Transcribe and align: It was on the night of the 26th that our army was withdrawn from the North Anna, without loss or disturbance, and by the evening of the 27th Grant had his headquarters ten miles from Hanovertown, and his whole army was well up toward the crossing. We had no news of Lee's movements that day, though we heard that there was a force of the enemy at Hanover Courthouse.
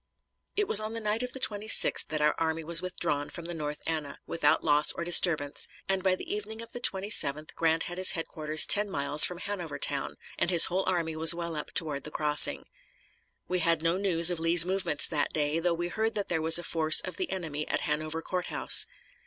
It 0.55 0.67
was 0.67 0.79
on 0.79 0.93
the 0.93 0.99
night 0.99 1.21
of 1.21 1.31
the 1.33 1.39
26th 1.39 2.07
that 2.07 2.23
our 2.23 2.33
army 2.39 2.63
was 2.63 2.81
withdrawn 2.81 3.29
from 3.29 3.45
the 3.45 3.53
North 3.53 3.83
Anna, 3.85 4.17
without 4.25 4.63
loss 4.63 4.91
or 4.93 5.03
disturbance, 5.03 5.67
and 5.87 6.01
by 6.01 6.15
the 6.15 6.27
evening 6.33 6.59
of 6.63 6.71
the 6.71 6.79
27th 6.81 7.53
Grant 7.53 7.83
had 7.83 7.99
his 7.99 8.13
headquarters 8.13 8.65
ten 8.65 8.89
miles 8.89 9.23
from 9.25 9.37
Hanovertown, 9.37 10.15
and 10.39 10.49
his 10.49 10.65
whole 10.65 10.85
army 10.89 11.15
was 11.15 11.35
well 11.35 11.55
up 11.55 11.69
toward 11.71 12.03
the 12.03 12.09
crossing. 12.09 12.65
We 13.47 13.59
had 13.59 13.83
no 13.83 13.95
news 13.95 14.31
of 14.31 14.39
Lee's 14.39 14.65
movements 14.65 15.07
that 15.07 15.33
day, 15.33 15.59
though 15.59 15.75
we 15.75 15.89
heard 15.89 16.15
that 16.15 16.29
there 16.29 16.41
was 16.41 16.57
a 16.57 16.63
force 16.63 17.01
of 17.01 17.17
the 17.17 17.31
enemy 17.31 17.67
at 17.67 17.81
Hanover 17.81 18.23
Courthouse. 18.23 18.87